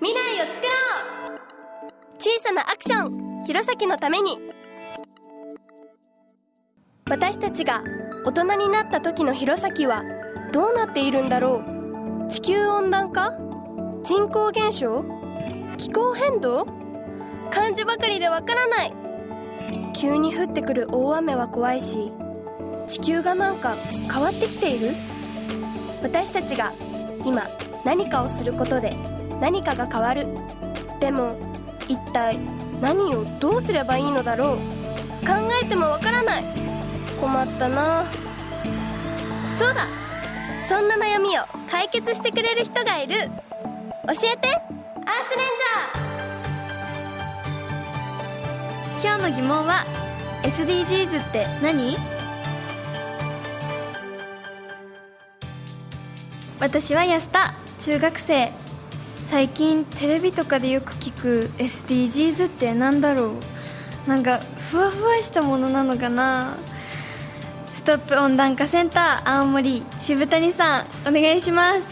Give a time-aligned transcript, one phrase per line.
[0.00, 0.72] 未来を作ろ
[1.32, 1.92] う!
[2.18, 3.44] 小さなアクション!
[3.44, 4.38] 弘前のために!
[7.08, 7.82] 私たちが
[8.24, 10.02] 大人になった時の弘前は
[10.52, 11.62] どうなっているんだろ
[12.26, 12.28] う?
[12.30, 13.32] 地球温暖化?
[14.02, 15.04] 人口減少?
[15.78, 16.66] 気候変動?
[17.50, 18.92] 漢字ばかりでわからない!
[19.94, 22.12] 急に降ってくる大雨は怖いし
[22.86, 23.74] 地球がなんか
[24.12, 24.90] 変わってきている?
[26.02, 26.72] 私たちが
[27.24, 27.42] 今
[27.84, 28.90] 何かをすることで
[29.40, 30.26] 何かが変わる。
[31.00, 31.36] でも
[31.88, 32.38] 一体
[32.80, 34.56] 何をどうすればいいのだろう。
[35.26, 36.44] 考えてもわからない。
[37.20, 38.04] 困ったな。
[39.58, 39.86] そうだ。
[40.68, 43.14] そんな悩みを解決してくれる人がいる。
[43.14, 44.48] 教えて。
[45.06, 49.16] アースレンジャー。
[49.16, 49.84] 今日の疑問は
[50.42, 51.96] SDGs って何？
[56.58, 58.50] 私は安田中学生。
[59.26, 63.34] 最近テレビとかでよく聞く SDGs ってなんだろ
[64.06, 64.08] う。
[64.08, 66.56] なんかふわふわしたものなのかな。
[67.74, 71.88] ストップ温暖化センター青森渋谷さんお願いします。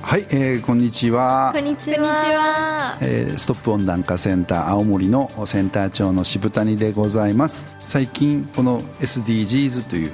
[0.00, 1.52] はい、えー、こんにちは。
[1.54, 2.96] こんにちは。
[3.02, 7.66] えー、ストップ温暖化センター青森のセンター長の渋谷でございます。
[7.80, 10.12] 最近この SDGs という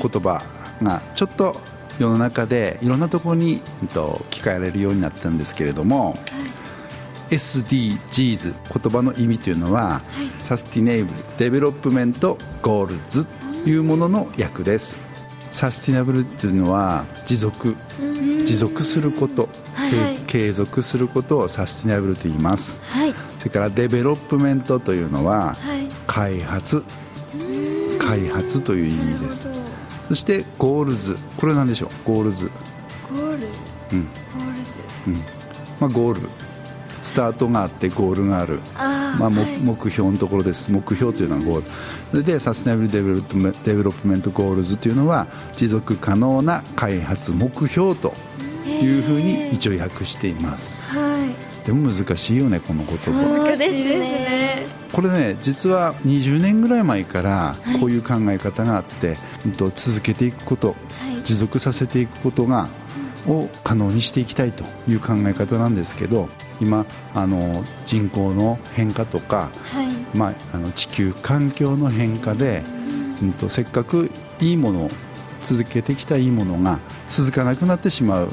[0.00, 0.42] 言葉
[0.82, 6.16] がちょっと世の中でいろんなところに、えっと、聞かれるようになったんですけれども、は
[7.30, 14.98] い、SDGs 言葉の意味というのは、はい、 Sustainable Development Goals というものの訳です。
[15.50, 17.76] sustainable というのは持続
[18.44, 19.98] 持続すること、はい。
[19.98, 25.56] はい、継続することを sustainable と言います、はい、それから development というのは、
[26.06, 26.82] 開発。
[27.98, 29.48] 開発という意味です
[30.08, 31.16] そして goals。
[31.36, 31.88] これは何でしょう？
[32.04, 32.50] Goals。
[33.10, 33.48] ゴール？
[33.92, 34.04] うん。
[34.04, 34.78] Goals。
[35.06, 35.14] うん。
[35.80, 36.28] まあゴール。
[37.02, 38.60] スタートがあってゴールがある。
[38.74, 40.72] まあ、はい、目標のところです。
[40.72, 41.66] 目標というのはゴール。
[42.10, 48.14] それで Sustainable Development Goals というのは持続可能な開発目標と
[48.66, 53.10] いうふうに一応訳しています、はい、でも難しいよねこの言葉。
[53.10, 54.66] 難しいですね。
[54.92, 59.16] これね実は20年ぐらい前からこういう考え方があって、はい、
[59.74, 60.74] 続けていくこと、は
[61.10, 62.68] い、持続させていくことが
[63.26, 66.28] を可能にしていきたいという考え方なんですけど
[66.60, 72.62] 今あの人口の変化とか、はい、まあ、あの地球環境の変化で、
[73.22, 74.10] うん、とせっかく
[74.40, 74.90] いいものを
[75.42, 78.28] 続けてきたいいものが続かなくなってしまう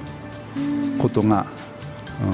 [1.00, 1.61] ことが、うん、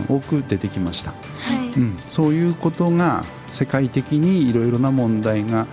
[0.09, 1.16] 多く出てきました、は
[1.64, 1.68] い。
[1.78, 5.68] うん、そういうことが世界的にいろいろな問題が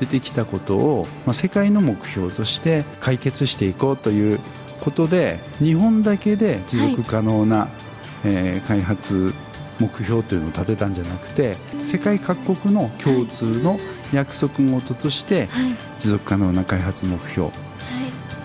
[0.00, 4.40] 出てきたことを、まあ、世界の目標として解決していこうという
[4.80, 7.68] ことで日本だけで持続可能な、はい、
[8.24, 9.34] えー、開発
[9.80, 13.78] 目標というのを立てたんじゃなくて世界各国の共通の
[14.12, 15.48] 約束事として
[15.98, 17.54] 持続可能な開発目標、はい、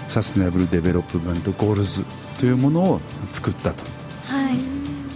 [0.10, 2.04] Sustainable Development Goals
[2.40, 3.02] というものを
[3.32, 3.90] 作ったと、は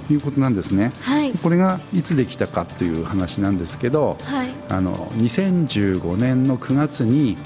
[0.10, 7.38] い、いうことなんですね、はい、これがいつできたかという話なんですけど、はい、あの2015年の9月に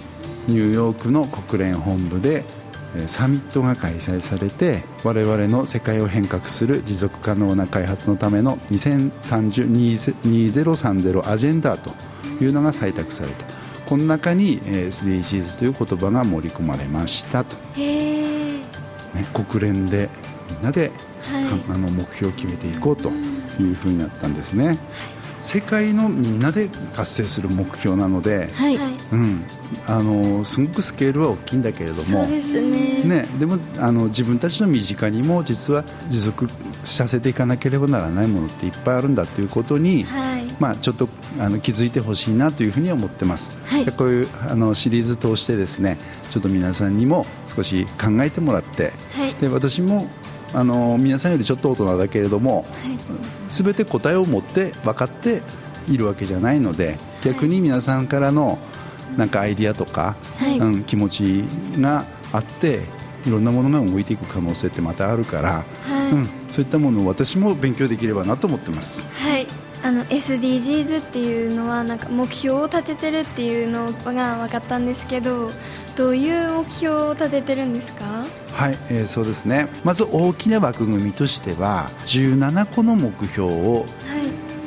[0.48, 2.44] ニューヨークの国連本部で
[3.08, 9.70] サミットが開催されて我々の世界を変革する持続可能な開発のための2030
[11.30, 11.92] アジェンダと
[12.44, 13.46] いうのが採択された。
[13.86, 18.62] この中に SDGs という言葉が盛り込まれましたと、ね、
[19.34, 20.08] 国連で
[20.52, 20.92] みんなで、
[21.22, 24.68] はい、あの目標を決めていこうというふうになったんですね。
[24.68, 24.78] はい。
[25.42, 28.78] 世界のみんなで達成する目標なので、はい。
[29.12, 29.44] うん、
[29.88, 33.04] あのすごくスケールは大きいんだけれどもそうですね。
[33.04, 36.48] ねでもあの自分たちの身近にも実は持続
[36.84, 41.10] させていかなければならないものっていっぱいあるんだということに、はい、まあ、ちょっと
[41.40, 45.98] あの気づいてほしいなというふうに思ってます、はい、こういうあのシリーズ通してですね
[46.30, 50.08] ちょっと皆さんにも少し考えてもらって、はい、で私も
[50.54, 52.66] あの皆さんよりちょっと大人だけれども、
[53.48, 55.42] す、べ、て答えを持って分かって
[55.88, 58.60] いるわけじゃないので逆に皆さんからの
[59.18, 61.44] なんかアイディアとか、はい、うん、気持ち
[61.80, 62.82] があって
[63.26, 69.10] いろんなものが動いていく可能性ってまたあるから、はい、うん、そういったものを私も勉強できればなと思ってます。
[69.14, 69.48] はい。
[69.84, 75.50] あの SDGs っていうのはなんか目標を立ててるっていうのが分かったんですけど
[75.96, 78.06] どういう目標を立ててるんですか？
[78.54, 79.68] はい、えー、そうですね。
[79.84, 83.86] まず大きな枠組みとしては17個の目標を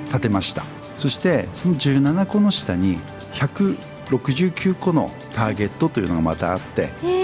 [0.07, 2.99] 立てました、はい、そしてその17個の下に
[3.33, 7.24] 169個のターゲットというのがまたあって、え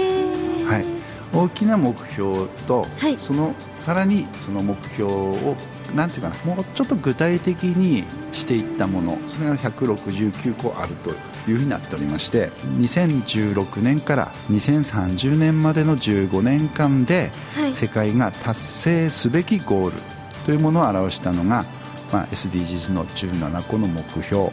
[1.33, 5.55] 大きな目標と、はい、そのさらにその目標を
[5.95, 11.11] なんていうかなもうちょっと具体的にしていったものそれが169個あると
[11.49, 17.31] いうふうになっておりまして2016年から2030年までの15年間で
[17.73, 19.97] 世界が達成すべきゴール
[20.45, 21.65] というものを表したのが、
[22.11, 24.49] まあ、SDGs の17個の目標、は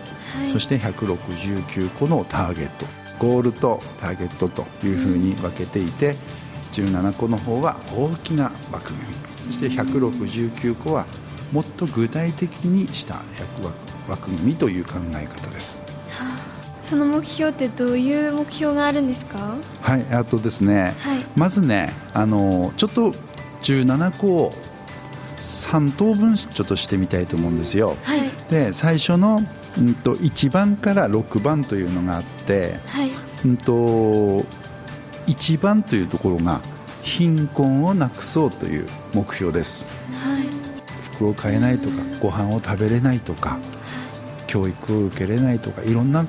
[0.49, 2.87] い、そして169個のターゲット
[3.19, 6.15] ゴールとターゲットというふうに分けていて、
[6.73, 9.15] 17個の方は大きな枠組み。
[9.47, 11.07] そして169個は
[11.53, 13.23] もっと具体的にした
[14.09, 15.83] 枠組みという考え方です。
[16.83, 19.57] その目標ってどういう目標があるんですか？
[19.83, 23.13] はいあとですね、はい、まずねあのちょっと
[23.63, 24.53] 17個を
[25.37, 27.97] 3等分ちょっとしてみたいと思うんですよ。
[28.03, 29.43] はい、で最初の、
[29.77, 33.11] うんと、1番から6番というのがあって、はい、
[33.45, 34.47] うんと
[35.29, 36.61] 1番というところが
[37.03, 40.43] 貧困をなくそうという目標です、はい、
[41.15, 43.59] 服を買えないとかご飯を食べれないとか
[44.47, 46.27] 教育を受けれないとかいろんな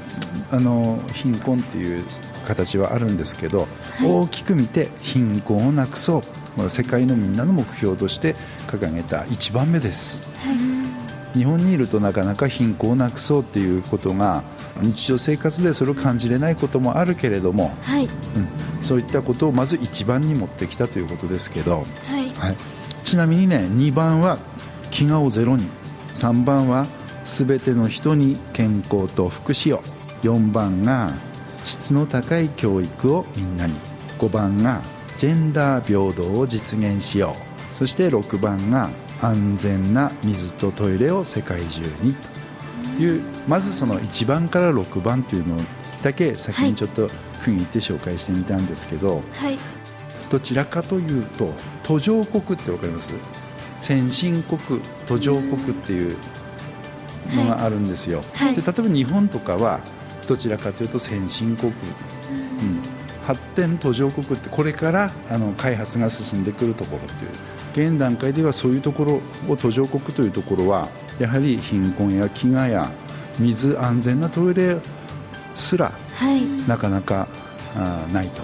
[0.52, 2.04] あの貧困っていう
[2.46, 3.68] 形はあるんですけど、はい、
[4.06, 6.24] 大きく見て貧困をなくそう。
[6.68, 8.36] 世界のみんなの目標として
[8.68, 10.52] 掲げた1番目です、は
[11.34, 14.44] い、日本にいるとなかなか貧困をなくそうっていうことが
[14.82, 18.06] 日常生活でそれを感じれないこともあるけれども、はい。
[18.06, 18.12] うん、
[18.82, 22.30] そういったことをまず一番に持ってきたということですけど、はい。
[22.32, 22.56] はい、
[23.04, 24.38] ちなみにね2番は
[24.92, 25.68] 飢餓をゼロに
[26.14, 26.86] 3番は
[27.26, 29.82] 全ての人に健康と福祉を
[30.24, 31.12] 4番が
[31.64, 33.74] 質の高い教育をみんなに
[34.18, 34.82] 5番が
[35.18, 38.90] ジェンダー平等を実現しようそして6番が
[39.22, 42.16] 安全な水とトイレを世界中に
[43.00, 45.58] いうまずその1番から6番というの
[46.04, 47.10] だけ先にちょっと
[47.44, 49.58] 区切って紹介してみたんですけど、はい、
[50.30, 51.54] どちらかというと
[51.84, 53.12] 途上国って分かります？
[53.80, 54.60] 先進国
[55.08, 56.18] 途上国っていう
[57.36, 59.80] のがあるんですよ、はい、で例えば日本とかは
[60.28, 61.76] どちらかというと先進国、うん、
[63.26, 67.32] 発展途上国ってこれからあの開発が進んでくるところっていう。
[67.72, 72.90] 現段階ではそういうところを途上国というところはやはり貧困や飢餓や
[73.38, 74.78] 水安全なトイレ
[75.56, 77.28] すら、はい、なかなか
[77.76, 78.42] あないと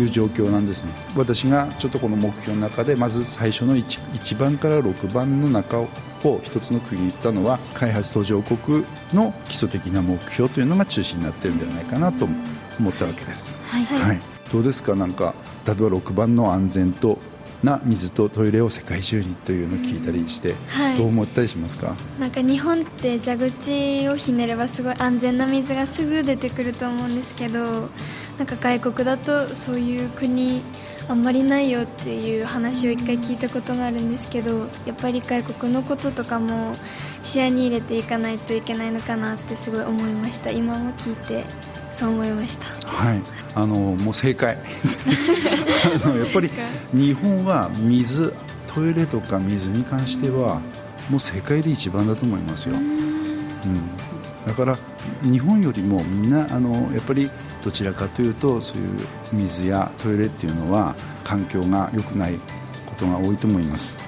[0.00, 0.06] い。
[0.06, 5.88] う状況なんですね、はい、私がちょっとこの目標の中でまず最初の 1, 1番から6番の中を
[6.42, 12.26] 一つの区切ったのは開発途上国の基礎的な目標というのが中心になっているんじゃないかなと
[12.80, 14.20] 思ったわけです、はい、はい、
[14.50, 14.94] どうですか？
[14.94, 15.34] なんか
[15.66, 17.18] 例えば6番の安全と
[17.62, 21.96] な水とトイレを世界中にというのを聞いたりして、はい、どう思ったりしますか？
[22.20, 27.88] なんか日本って蛇口をひねればすごい安全な水がすぐ出てくると思うんですけど
[28.38, 30.62] なんか外国だとそういう国
[31.08, 36.74] あんまりないよっていう話を一回聞いたことがあるんですけどやっぱり外国のこととかも
[37.22, 40.50] 視野に入れていかないといけないのかなってすごい思いました。
[40.50, 41.44] 今も聞いて
[41.98, 42.88] そう思いました。
[42.88, 43.22] はい。
[43.54, 44.56] あのもう正解。
[46.04, 46.50] あのやっぱり
[46.92, 48.34] 日本は水
[48.66, 50.60] トイレとか水に関しては
[51.08, 52.90] もう世界で一番だと思いますよ、うん、
[54.46, 54.76] だから
[55.22, 57.30] 日本よりもみんなあのやっぱり
[57.64, 58.90] どちらかというとそういう
[59.32, 60.94] 水やトイレっていうのは
[61.24, 62.34] 環境が良くない
[62.84, 63.98] ことが多いと思います。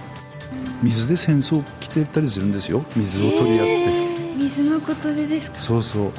[0.83, 2.85] 水で戦争来てたりするんですよ。
[2.97, 4.09] 水を取り合って。
[4.37, 5.59] 水のことでですか？
[5.59, 6.13] そうそう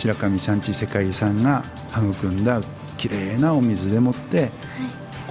[0.00, 2.62] 白神山地世界遺産が育んだ
[2.96, 4.50] きれいなお水でもって、はい、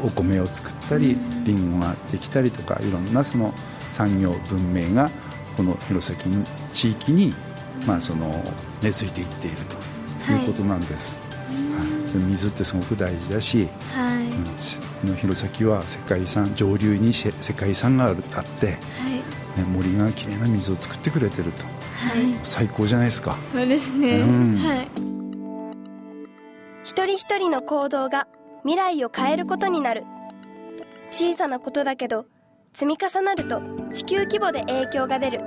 [0.04, 1.72] お米を作ったりりん。
[1.72, 3.54] ごができたりとかいろんなその
[3.94, 5.10] 産業文明が
[5.58, 7.34] この弘前の地域に、
[7.88, 8.44] まあ、その
[8.82, 9.76] 根付いていっていると
[10.34, 10.44] い。
[10.44, 11.18] うことなんです。
[11.48, 15.10] はい、はい、水ってすごく大事だし、はい。
[15.10, 18.78] うん、弘前は世界遺産上流に世界遺産があって、はい。
[19.58, 21.74] ね、森がきれいな水を作ってくれてると、はい、
[22.44, 23.38] 最高じゃないですか。
[23.52, 24.88] そうですね、うん、はい。
[26.84, 28.28] 一人一人の行動が
[28.64, 30.04] 未来を変えることになる。
[31.12, 32.26] 小さなことだけど
[32.74, 35.42] 積み重なると地球規模で影響が出る。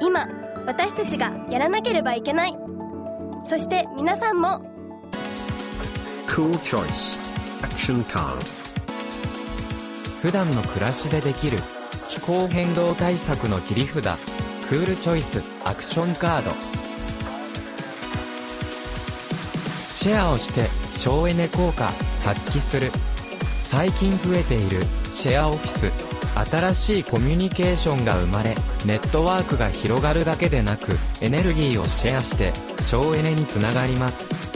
[0.00, 0.28] 今
[0.66, 2.56] 私たちがやらなければいけない。
[3.44, 4.60] そして皆さんも。
[6.26, 7.18] Cool Choice.
[7.62, 8.44] Action Card.
[10.20, 11.58] 普段の暮らしでできる
[12.08, 14.37] 気候変動対策の切り札
[14.68, 16.50] クールチョイスアクションカード。
[19.90, 21.86] シェアをして省エネ効果
[22.22, 22.92] 発揮する。
[23.62, 25.90] 最近増えているシェアオフィス。
[26.50, 34.47] 新しいコミュニケーションが生まれネットワークが広がるだけでなくエネルギーをシェアして省エネにつながります。